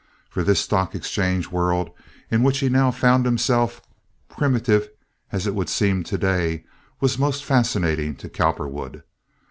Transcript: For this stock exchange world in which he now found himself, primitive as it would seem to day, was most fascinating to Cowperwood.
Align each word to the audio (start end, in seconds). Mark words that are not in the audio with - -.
For 0.31 0.41
this 0.43 0.59
stock 0.61 0.95
exchange 0.95 1.51
world 1.51 1.91
in 2.31 2.41
which 2.41 2.57
he 2.57 2.69
now 2.69 2.89
found 2.89 3.23
himself, 3.23 3.83
primitive 4.29 4.89
as 5.31 5.45
it 5.45 5.53
would 5.53 5.69
seem 5.69 6.03
to 6.05 6.17
day, 6.17 6.63
was 6.99 7.19
most 7.19 7.45
fascinating 7.45 8.15
to 8.15 8.27
Cowperwood. 8.27 9.03